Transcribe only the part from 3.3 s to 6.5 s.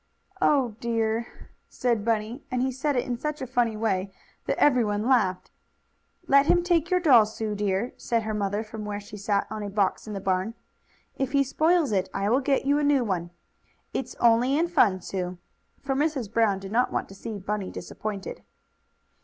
a funny way that everyone laughed again. "Let